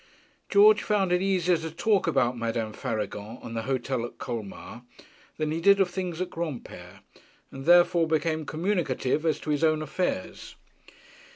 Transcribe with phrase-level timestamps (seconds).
[0.49, 4.81] George found it easier to talk about Madame Faragon and the hotel at Colmar
[5.37, 7.01] than he did of things at Granpere,
[7.51, 10.55] and therefore became communicative as to his own affairs.